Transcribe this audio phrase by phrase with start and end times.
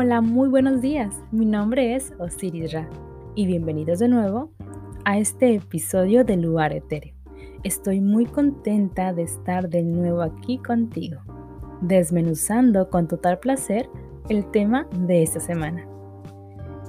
[0.00, 1.12] Hola, muy buenos días.
[1.32, 2.88] Mi nombre es Osiris Ra
[3.34, 4.52] y bienvenidos de nuevo
[5.04, 7.16] a este episodio de Lugar Etéreo.
[7.64, 11.18] Estoy muy contenta de estar de nuevo aquí contigo,
[11.80, 13.90] desmenuzando con total placer
[14.28, 15.84] el tema de esta semana.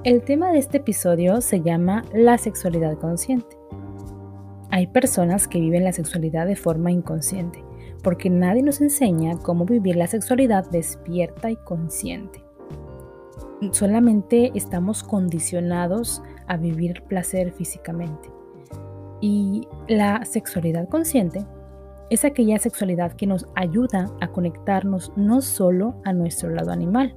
[0.04, 3.56] El tema de este episodio se llama la sexualidad consciente.
[4.70, 7.64] Hay personas que viven la sexualidad de forma inconsciente,
[8.04, 12.48] porque nadie nos enseña cómo vivir la sexualidad despierta y consciente.
[13.72, 18.30] Solamente estamos condicionados a vivir placer físicamente.
[19.20, 21.44] Y la sexualidad consciente
[22.08, 27.14] es aquella sexualidad que nos ayuda a conectarnos no solo a nuestro lado animal,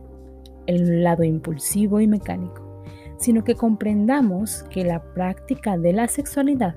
[0.68, 2.84] el lado impulsivo y mecánico,
[3.18, 6.76] sino que comprendamos que la práctica de la sexualidad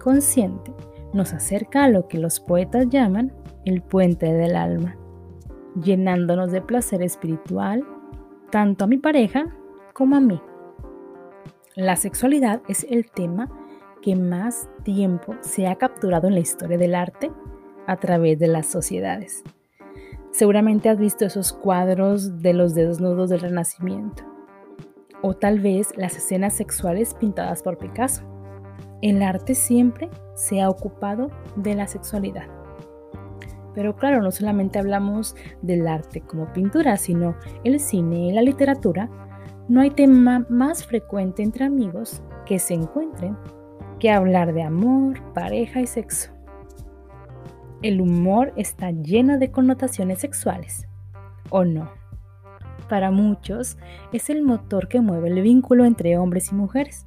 [0.00, 0.72] consciente
[1.12, 3.32] nos acerca a lo que los poetas llaman
[3.64, 4.96] el puente del alma,
[5.82, 7.84] llenándonos de placer espiritual,
[8.52, 9.46] tanto a mi pareja
[9.94, 10.40] como a mí.
[11.74, 13.50] La sexualidad es el tema
[14.02, 17.32] que más tiempo se ha capturado en la historia del arte
[17.86, 19.42] a través de las sociedades.
[20.32, 24.22] Seguramente has visto esos cuadros de los dedos nudos del Renacimiento,
[25.22, 28.22] o tal vez las escenas sexuales pintadas por Picasso.
[29.00, 32.61] El arte siempre se ha ocupado de la sexualidad.
[33.74, 37.34] Pero claro, no solamente hablamos del arte como pintura, sino
[37.64, 39.08] el cine y la literatura.
[39.68, 43.36] No hay tema más frecuente entre amigos que se encuentren
[43.98, 46.32] que hablar de amor, pareja y sexo.
[47.82, 50.86] El humor está lleno de connotaciones sexuales,
[51.50, 51.90] ¿o no?
[52.88, 53.78] Para muchos
[54.12, 57.06] es el motor que mueve el vínculo entre hombres y mujeres.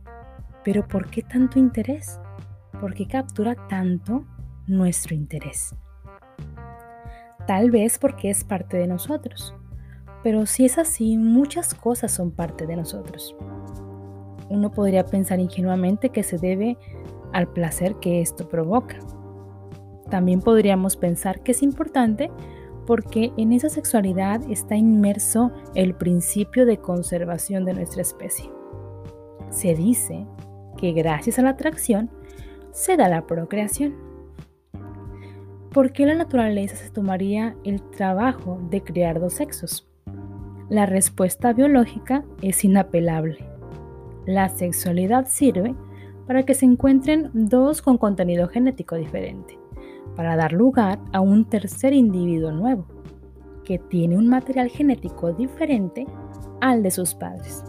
[0.63, 2.19] Pero ¿por qué tanto interés?
[2.79, 4.25] ¿Por qué captura tanto
[4.67, 5.75] nuestro interés?
[7.47, 9.53] Tal vez porque es parte de nosotros.
[10.23, 13.35] Pero si es así, muchas cosas son parte de nosotros.
[14.50, 16.78] Uno podría pensar ingenuamente que se debe
[17.34, 18.97] al placer que esto provoca.
[20.09, 22.31] También podríamos pensar que es importante
[22.85, 28.50] porque en esa sexualidad está inmerso el principio de conservación de nuestra especie.
[29.50, 30.25] Se dice
[30.78, 32.11] que gracias a la atracción
[32.72, 34.04] se da la procreación.
[35.75, 39.86] ¿Por qué la naturaleza se tomaría el trabajo de crear dos sexos?
[40.69, 43.40] La respuesta biológica es inapelable.
[44.25, 45.75] La sexualidad sirve
[46.28, 49.59] para que se encuentren dos con contenido genético diferente,
[50.16, 52.85] para dar lugar a un tercer individuo nuevo,
[53.66, 56.06] que tiene un material genético diferente
[56.62, 57.66] al de sus padres.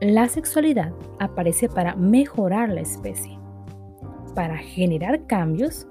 [0.00, 3.38] La sexualidad aparece para mejorar la especie,
[4.34, 5.86] para generar cambios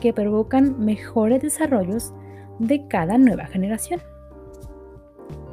[0.00, 2.12] que provocan mejores desarrollos
[2.58, 4.00] de cada nueva generación.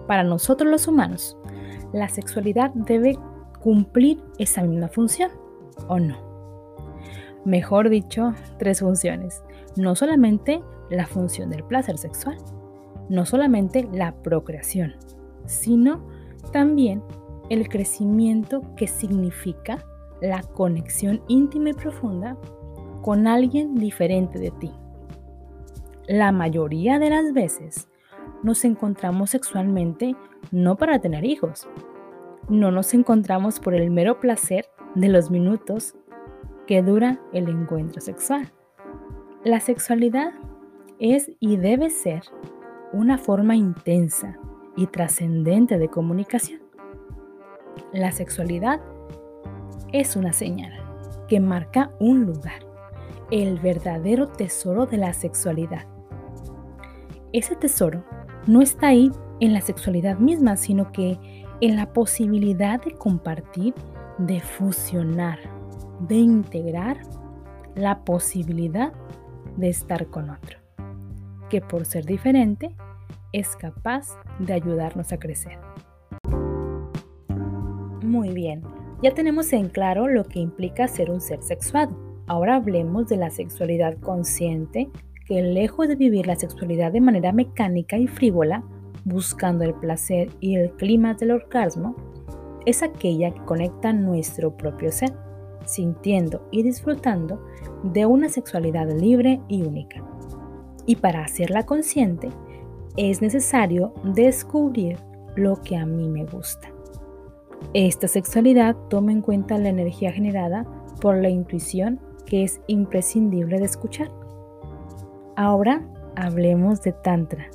[0.07, 1.37] Para nosotros los humanos,
[1.93, 3.17] la sexualidad debe
[3.59, 5.31] cumplir esa misma función,
[5.87, 6.17] ¿o no?
[7.45, 9.43] Mejor dicho, tres funciones.
[9.75, 12.37] No solamente la función del placer sexual,
[13.09, 14.95] no solamente la procreación,
[15.45, 16.01] sino
[16.51, 17.03] también
[17.49, 19.85] el crecimiento que significa
[20.21, 22.37] la conexión íntima y profunda
[23.03, 24.71] con alguien diferente de ti.
[26.07, 27.89] La mayoría de las veces
[28.43, 30.15] nos encontramos sexualmente
[30.51, 31.67] no para tener hijos.
[32.47, 34.65] No nos encontramos por el mero placer
[34.95, 35.95] de los minutos
[36.65, 38.51] que dura el encuentro sexual.
[39.43, 40.31] La sexualidad
[40.97, 42.23] es y debe ser
[42.93, 44.39] una forma intensa
[44.77, 46.61] y trascendente de comunicación.
[47.91, 48.79] La sexualidad
[49.91, 50.71] es una señal
[51.27, 52.72] que marca un lugar,
[53.33, 55.87] el verdadero tesoro de la sexualidad.
[57.31, 58.05] Ese tesoro
[58.45, 61.17] no está ahí en la sexualidad misma, sino que
[61.59, 63.73] en la posibilidad de compartir,
[64.19, 65.39] de fusionar,
[66.07, 66.97] de integrar
[67.73, 68.93] la posibilidad
[69.57, 70.59] de estar con otro,
[71.49, 72.75] que por ser diferente
[73.31, 75.57] es capaz de ayudarnos a crecer.
[78.03, 78.61] Muy bien,
[79.01, 82.12] ya tenemos en claro lo que implica ser un ser sexuado.
[82.27, 84.89] Ahora hablemos de la sexualidad consciente,
[85.25, 88.63] que lejos de vivir la sexualidad de manera mecánica y frívola,
[89.03, 91.95] buscando el placer y el clima del orgasmo,
[92.65, 95.13] es aquella que conecta nuestro propio ser,
[95.65, 97.43] sintiendo y disfrutando
[97.83, 100.01] de una sexualidad libre y única.
[100.85, 102.29] Y para hacerla consciente,
[102.95, 104.97] es necesario descubrir
[105.35, 106.69] lo que a mí me gusta.
[107.73, 110.65] Esta sexualidad toma en cuenta la energía generada
[111.01, 114.11] por la intuición que es imprescindible de escuchar.
[115.35, 117.47] Ahora hablemos de Tantra.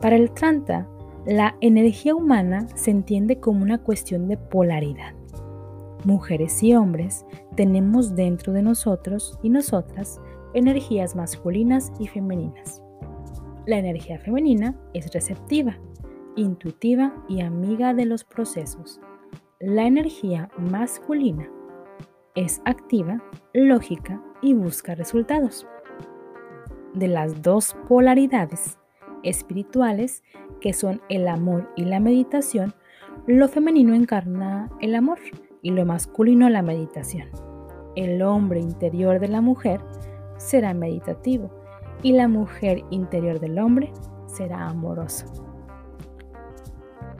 [0.00, 0.88] Para el Tantra,
[1.26, 5.12] La energía humana se entiende como una cuestión de polaridad.
[6.04, 10.20] Mujeres y hombres tenemos dentro de nosotros y nosotras
[10.54, 12.82] energías masculinas y femeninas.
[13.66, 15.76] La energía femenina es receptiva,
[16.36, 19.00] intuitiva y amiga de los procesos.
[19.60, 21.50] La energía masculina
[22.38, 23.20] es activa,
[23.52, 25.66] lógica y busca resultados.
[26.94, 28.78] De las dos polaridades
[29.24, 30.22] espirituales,
[30.60, 32.74] que son el amor y la meditación,
[33.26, 35.18] lo femenino encarna el amor
[35.62, 37.26] y lo masculino la meditación.
[37.96, 39.80] El hombre interior de la mujer
[40.36, 41.50] será meditativo
[42.04, 43.92] y la mujer interior del hombre
[44.26, 45.26] será amoroso.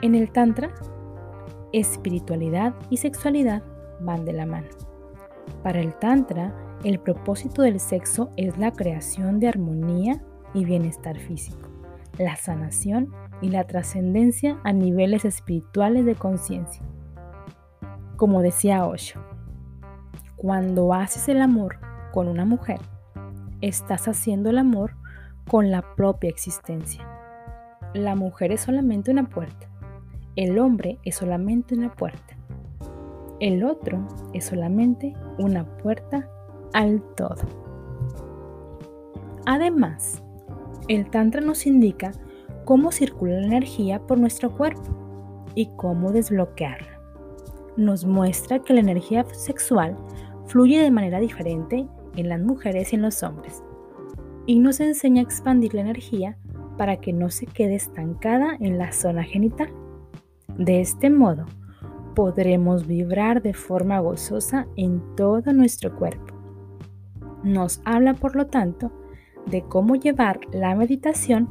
[0.01, 0.73] En el Tantra,
[1.73, 3.63] espiritualidad y sexualidad
[3.99, 4.78] van de la mano.
[5.63, 6.53] Para el Tantra,
[6.83, 10.21] el propósito del sexo es la creación de armonía
[10.53, 11.69] y bienestar físico,
[12.17, 13.11] la sanación
[13.41, 16.81] y la trascendencia a niveles espirituales de conciencia.
[18.15, 19.21] Como decía Osho,
[20.35, 21.79] cuando haces el amor
[22.13, 22.79] con una mujer,
[23.61, 24.95] estás haciendo el amor
[25.49, 27.05] con la propia existencia.
[27.93, 29.67] La mujer es solamente una puerta,
[30.35, 32.37] el hombre es solamente una puerta,
[33.39, 36.29] el otro es solamente una puerta
[36.73, 37.35] al todo.
[39.45, 40.21] Además,
[40.87, 42.11] el Tantra nos indica
[42.65, 46.99] cómo circula la energía por nuestro cuerpo y cómo desbloquearla.
[47.77, 49.97] Nos muestra que la energía sexual
[50.45, 53.63] fluye de manera diferente en las mujeres y en los hombres
[54.49, 56.35] y nos enseña a expandir la energía
[56.75, 59.71] para que no se quede estancada en la zona genital.
[60.57, 61.45] De este modo,
[62.19, 66.35] podremos vibrar de forma gozosa en todo nuestro cuerpo.
[67.45, 68.91] Nos habla, por lo tanto,
[69.45, 71.47] de cómo llevar la meditación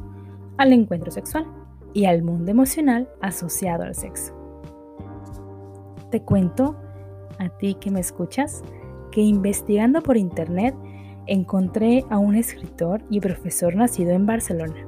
[0.57, 1.47] al encuentro sexual
[1.95, 4.35] y al mundo emocional asociado al sexo.
[6.11, 6.75] Te cuento,
[7.39, 8.61] a ti que me escuchas,
[9.11, 10.75] que investigando por internet
[11.25, 14.85] encontré a un escritor y profesor nacido en Barcelona.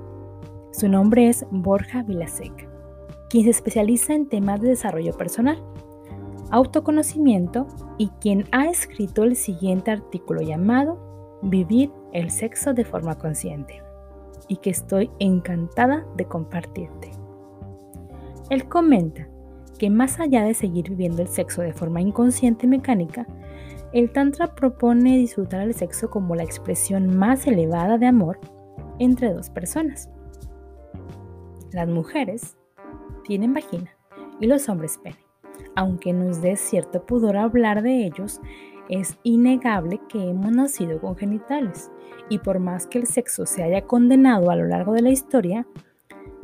[0.74, 2.70] Su nombre es Borja Vilaseca,
[3.32, 5.71] quien se especializa en temas de desarrollo personal,
[6.52, 7.68] autoconocimiento
[7.98, 11.10] y quien ha escrito el siguiente artículo llamado
[11.44, 13.82] Vivir el sexo de forma consciente
[14.48, 17.12] y que estoy encantada de compartirte.
[18.50, 19.28] Él comenta
[19.80, 23.26] que más allá de seguir viviendo el sexo de forma inconsciente y mecánica,
[23.94, 28.40] el Tantra propone disfrutar el sexo como la expresión más elevada de amor
[29.00, 30.10] entre dos personas.
[31.72, 32.58] Las mujeres
[33.24, 33.90] tienen vagina
[34.40, 35.21] y los hombres pene.
[35.76, 38.42] Aunque nos dé cierto pudor hablar de ellos,
[38.90, 41.92] es innegable que hemos nacido con genitales
[42.30, 45.66] y por más que el sexo se haya condenado a lo largo de la historia,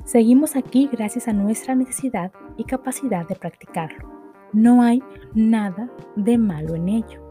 [0.06, 4.10] seguimos aquí gracias a nuestra necesidad y capacidad de practicarlo.
[4.54, 5.04] No hay
[5.34, 7.30] nada de malo en ello.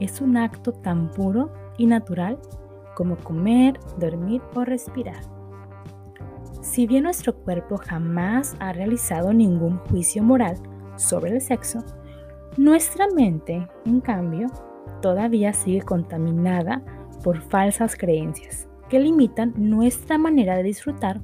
[0.00, 2.38] Es un acto tan puro y natural
[2.96, 5.22] como comer, dormir o respirar.
[6.60, 10.56] Si bien nuestro cuerpo jamás ha realizado ningún juicio moral
[10.96, 11.84] sobre el sexo,
[12.56, 14.48] nuestra mente, en cambio,
[15.02, 16.82] todavía sigue contaminada
[17.22, 21.20] por falsas creencias que limitan nuestra manera de disfrutar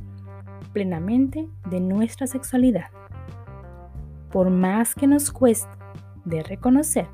[0.73, 2.87] plenamente de nuestra sexualidad.
[4.33, 5.69] Por más que nos cueste
[6.25, 7.07] de reconocer,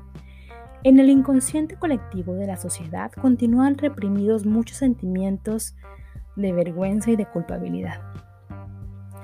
[0.83, 5.75] en el inconsciente colectivo de la sociedad continúan reprimidos muchos sentimientos
[6.35, 8.01] de vergüenza y de culpabilidad.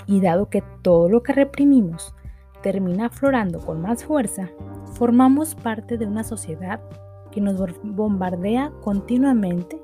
[0.08, 2.14] Y dado que todo lo que reprimimos
[2.64, 4.50] termina aflorando con más fuerza,
[4.96, 6.82] formamos parte de una sociedad
[7.32, 9.80] que nos bombardea continuamente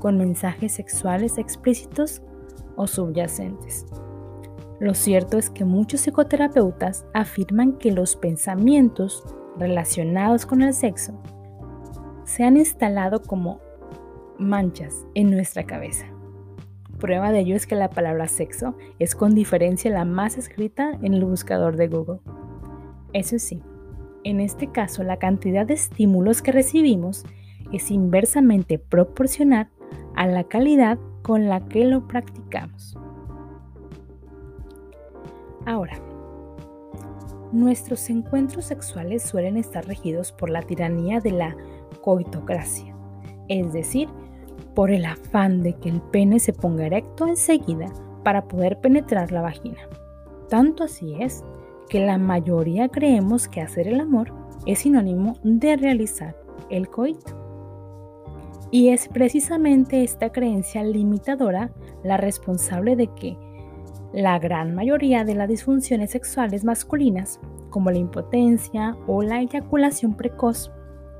[0.00, 2.22] con mensajes sexuales explícitos
[2.76, 3.84] o subyacentes.
[4.80, 9.22] Lo cierto es que muchos psicoterapeutas afirman que los pensamientos
[9.58, 11.20] relacionados con el sexo
[12.24, 13.60] se han instalado como
[14.38, 16.09] manchas en nuestra cabeza.
[17.00, 21.14] Prueba de ello es que la palabra sexo es con diferencia la más escrita en
[21.14, 22.20] el buscador de Google.
[23.14, 23.62] Eso sí,
[24.22, 27.24] en este caso la cantidad de estímulos que recibimos
[27.72, 29.70] es inversamente proporcional
[30.14, 32.96] a la calidad con la que lo practicamos.
[35.64, 35.98] Ahora,
[37.50, 41.56] nuestros encuentros sexuales suelen estar regidos por la tiranía de la
[42.02, 42.94] coitocracia,
[43.48, 44.08] es decir,
[44.74, 47.92] por el afán de que el pene se ponga erecto enseguida
[48.24, 49.78] para poder penetrar la vagina.
[50.48, 51.44] Tanto así es
[51.88, 54.32] que la mayoría creemos que hacer el amor
[54.66, 56.36] es sinónimo de realizar
[56.70, 57.36] el coito.
[58.70, 61.72] Y es precisamente esta creencia limitadora
[62.04, 63.36] la responsable de que
[64.12, 67.38] La gran mayoría de las disfunciones sexuales masculinas,
[67.70, 70.72] como la impotencia o la eyaculación precoz,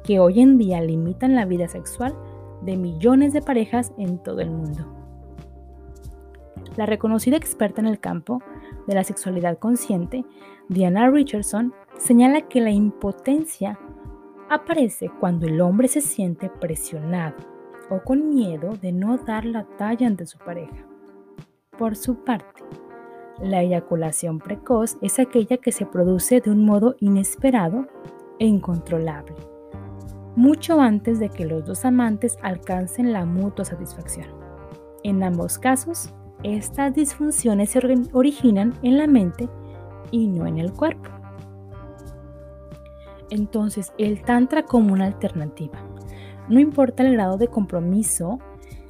[0.03, 2.17] que hoy en día limitan la vida sexual
[2.63, 4.87] de millones de parejas en todo el mundo.
[6.77, 8.43] La reconocida experta en el campo
[8.87, 10.25] de la sexualidad consciente,
[10.69, 13.79] Diana Richardson, señala que la impotencia
[14.49, 17.37] aparece cuando el hombre se siente presionado
[17.89, 20.87] o con miedo de no dar la talla ante su pareja.
[21.77, 22.63] Por su parte,
[23.41, 27.87] la eyaculación precoz es aquella que se produce de un modo inesperado
[28.39, 29.35] e incontrolable,
[30.41, 34.27] mucho antes de que los dos amantes alcancen la mutua satisfacción.
[35.03, 37.81] En ambos casos, estas disfunciones se
[38.15, 39.51] originan en la mente
[40.11, 41.11] y no en el cuerpo.
[43.29, 45.79] Entonces, el Tantra como una alternativa.
[46.49, 48.39] No importa el grado de compromiso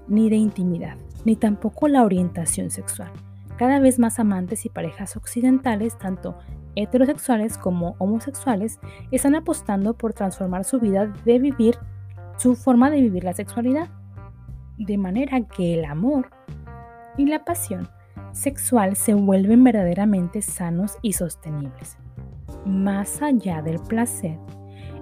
[0.07, 3.11] ni de intimidad, ni tampoco la orientación sexual.
[3.57, 6.39] Cada vez más amantes y parejas occidentales, tanto
[6.77, 8.79] heterosexuales como homosexuales,
[9.11, 11.77] están apostando por transformar su vida de vivir,
[12.37, 13.89] su forma de vivir la sexualidad,
[14.79, 16.31] de manera que el amor
[17.17, 17.89] y la pasión
[18.33, 21.97] sexual se vuelven verdaderamente sanos y sostenibles.
[22.65, 24.39] Más allá del placer,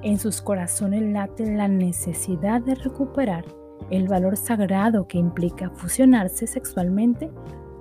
[0.03, 3.45] en sus corazones late la necesidad de recuperar
[3.91, 7.31] el valor sagrado que implica fusionarse sexualmente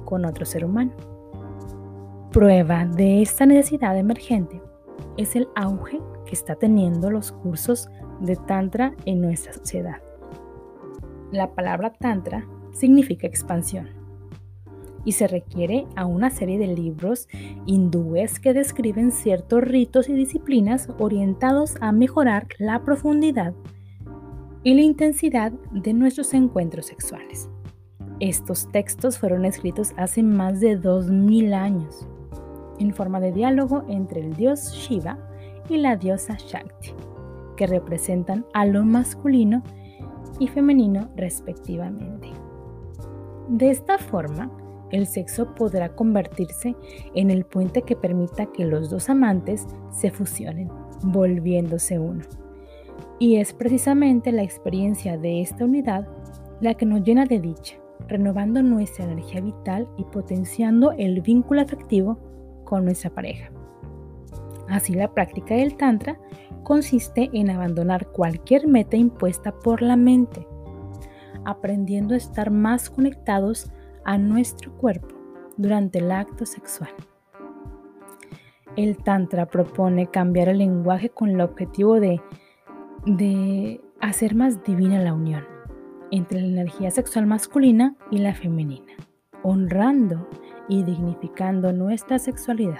[0.06, 1.16] con otro ser humano.
[2.31, 4.62] Prueba de esta necesidad emergente
[5.15, 10.01] es el auge que está teniendo los cursos de Tantra en nuestra sociedad.
[11.31, 13.89] La palabra Tantra significa expansión
[15.05, 17.29] y se requiere a una serie de libros
[17.65, 23.53] hindúes que describen ciertos ritos y disciplinas orientados a mejorar la profundidad
[24.63, 27.50] y la intensidad de nuestros encuentros sexuales.
[28.19, 32.07] Estos textos fueron escritos hace más de 2000 años,
[32.79, 35.17] en forma de diálogo entre el dios Shiva
[35.69, 36.91] y la diosa Shakti,
[37.55, 39.63] que representan a lo masculino
[40.39, 42.29] y femenino respectivamente.
[43.50, 44.51] De esta forma,
[44.91, 46.75] el sexo podrá convertirse
[47.13, 50.69] en el puente que permita que los dos amantes se fusionen,
[51.03, 52.24] volviéndose uno.
[53.19, 56.07] Y es precisamente la experiencia de esta unidad
[56.62, 62.17] la que nos llena de dicha, renovando nuestra energía vital y potenciando el vínculo afectivo
[62.67, 63.50] con nuestra pareja.
[64.67, 66.19] Así la práctica del Tantra
[66.63, 70.45] consiste en abandonar cualquier meta impuesta por la mente,
[71.45, 73.71] aprendiendo a estar más conectados
[74.03, 75.15] a nuestro cuerpo
[75.55, 76.91] durante el acto sexual.
[78.75, 82.21] El Tantra propone cambiar el lenguaje con el objetivo de,
[83.05, 85.45] de hacer más divina la unión
[86.12, 88.93] entre la energía sexual masculina y la femenina,
[89.43, 90.27] honrando
[90.67, 92.79] y dignificando nuestra sexualidad.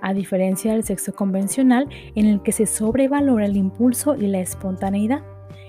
[0.00, 5.22] A diferencia del sexo convencional en el que se sobrevalora el impulso y la espontaneidad,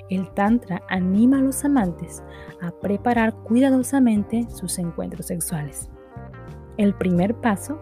[0.09, 2.23] el Tantra anima a los amantes
[2.61, 5.89] a preparar cuidadosamente sus encuentros sexuales.
[6.77, 7.79] El primer paso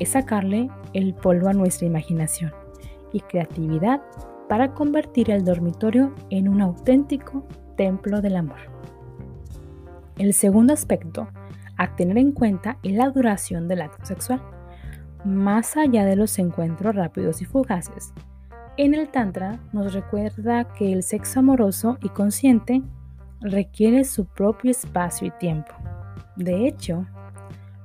[0.00, 2.52] es sacarle el polvo a nuestra imaginación
[3.12, 4.02] y creatividad
[4.48, 8.58] para convertir el dormitorio en un auténtico templo del amor.
[10.18, 11.28] El segundo aspecto
[11.76, 14.42] a tener en cuenta es la duración del acto sexual.
[15.24, 18.12] Más allá de los encuentros rápidos y fugaces,
[18.78, 22.82] en el Tantra nos recuerda que el sexo amoroso y consciente
[23.40, 25.72] requiere su propio espacio y tiempo.
[26.36, 27.06] De hecho,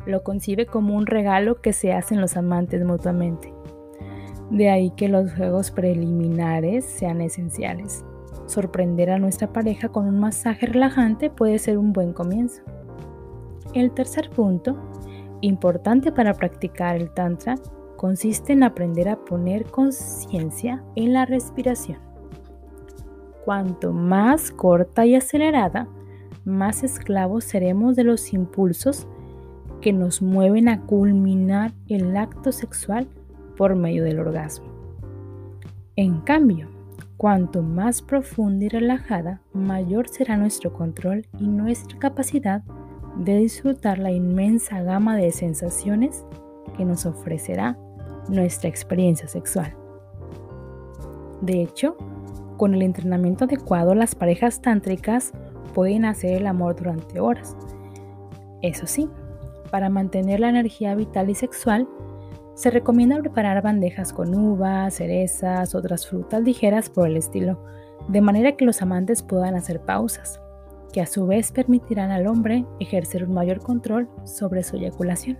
[0.06, 3.54] lo concibe como un regalo que se hacen los amantes mutuamente.
[4.50, 8.06] De ahí que los juegos preliminares sean esenciales.
[8.46, 12.62] Sorprender a nuestra pareja con un masaje relajante puede ser un buen comienzo.
[13.74, 14.78] El tercer punto,
[15.42, 17.56] importante para practicar el Tantra,
[17.98, 22.00] consiste en aprender a poner conciencia en la respiración.
[23.44, 25.88] Cuanto más corta y acelerada,
[26.46, 29.08] más esclavos seremos de los impulsos
[29.82, 33.08] que nos mueven a culminar el acto sexual
[33.58, 34.68] por medio del orgasmo.
[35.96, 36.70] En cambio,
[37.18, 42.64] cuanto más profunda y relajada, mayor será nuestro control y nuestra capacidad
[43.20, 46.26] de disfrutar la inmensa gama de sensaciones
[46.76, 47.78] que nos ofrecerá
[48.30, 49.76] nuestra experiencia sexual.
[51.42, 51.96] De hecho,
[52.58, 55.32] con el entrenamiento adecuado, las parejas tántricas
[55.74, 57.56] pueden hacer el amor durante horas.
[58.62, 59.08] Eso sí,
[59.70, 61.88] para mantener la energía vital y sexual,
[62.56, 67.64] se recomienda preparar bandejas con uvas, cerezas, otras frutas ligeras por el estilo,
[68.08, 70.42] de manera que los amantes puedan hacer pausas,
[70.98, 75.38] que a su vez permitirán al hombre ejercer un mayor control sobre su eyaculación.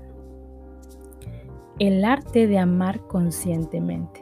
[1.80, 4.22] El arte de amar conscientemente.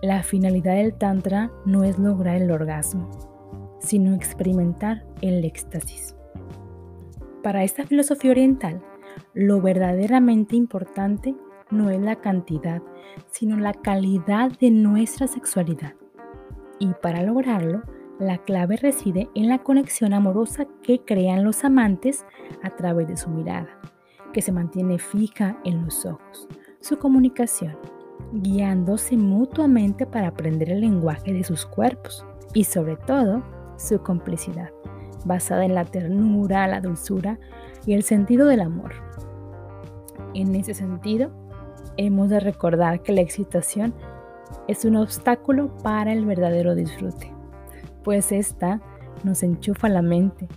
[0.00, 3.10] La finalidad del Tantra no es lograr el orgasmo,
[3.80, 6.14] sino experimentar el éxtasis.
[7.42, 8.80] Para esta filosofía oriental,
[9.34, 11.34] lo verdaderamente importante
[11.72, 12.82] no es la cantidad,
[13.32, 15.94] sino la calidad de nuestra sexualidad.
[16.78, 17.82] Y para lograrlo,
[18.22, 22.24] la clave reside en la conexión amorosa que crean los amantes
[22.62, 23.68] a través de su mirada,
[24.32, 26.48] que se mantiene fija en los ojos,
[26.80, 27.76] su comunicación,
[28.32, 32.24] guiándose mutuamente para aprender el lenguaje de sus cuerpos
[32.54, 33.42] y sobre todo
[33.76, 34.70] su complicidad,
[35.24, 37.38] basada en la ternura, la dulzura
[37.86, 38.92] y el sentido del amor.
[40.34, 41.30] En ese sentido,
[41.96, 43.92] hemos de recordar que la excitación
[44.68, 47.41] es un obstáculo para el verdadero disfrute
[48.02, 48.80] pues esta
[49.24, 50.48] nos enchufa la mente,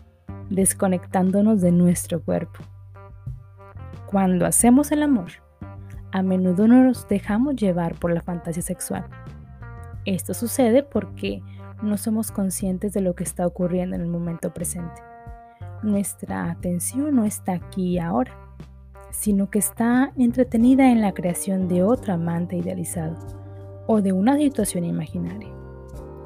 [0.49, 2.59] desconectándonos de nuestro cuerpo.
[4.07, 5.31] Cuando hacemos el amor,
[6.11, 9.05] a menudo nos dejamos llevar por la fantasía sexual.
[10.05, 11.41] Esto sucede porque
[11.81, 15.01] no somos conscientes de lo que está ocurriendo en el momento presente.
[15.83, 18.31] Nuestra atención no está aquí y ahora,
[19.11, 23.17] sino que está entretenida en la creación de otro amante idealizado
[23.87, 25.54] o de una situación imaginaria.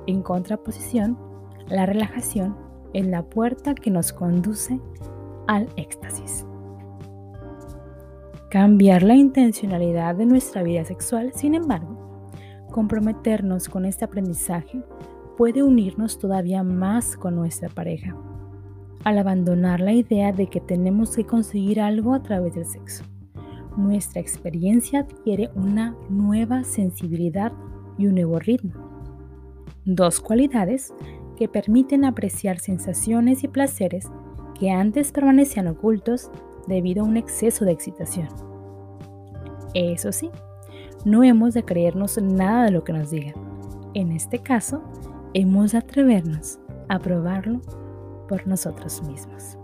[0.10, 1.20] En contraposición,
[1.68, 2.56] la relajación
[2.94, 4.82] es la puerta que nos conduce
[5.46, 6.48] al éxtasis.
[8.50, 12.26] Cambiar la intencionalidad de nuestra vida sexual, sin embargo,
[12.72, 14.84] comprometernos con este aprendizaje
[15.38, 18.18] puede unirnos todavía más con nuestra pareja,
[19.04, 23.04] al abandonar la idea de que tenemos que conseguir algo a través del sexo.
[23.78, 27.54] Nuestra experiencia adquiere una nueva sensibilidad
[28.00, 28.89] y un nuevo ritmo
[29.86, 30.94] dos cualidades
[31.38, 34.08] que permiten apreciar sensaciones y placeres
[34.60, 36.30] que antes permanecían ocultos
[36.68, 38.28] debido a un exceso de excitación.
[39.74, 40.30] Eso sí,
[41.06, 43.36] no hemos de creernos nada de lo que nos digan.
[43.94, 44.84] En este caso,
[45.34, 47.62] hemos de atrevernos a probarlo
[48.28, 49.58] por nosotros mismos.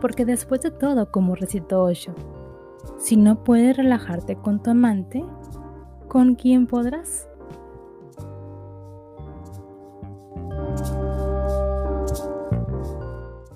[0.00, 2.14] Porque después de todo, como recitó Osho,
[2.98, 5.24] si no puedes relajarte con tu amante,
[6.08, 7.28] ¿con quién podrás?